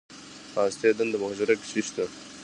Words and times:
د 0.53 0.55
هستې 0.65 0.89
دنده 0.97 1.17
په 1.21 1.25
حجره 1.29 1.53
کې 1.61 1.67
څه 1.87 1.91
ده 1.95 2.05